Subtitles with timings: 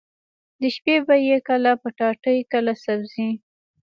[0.61, 3.29] د شپې به يې کله پټاټې کله سبزي.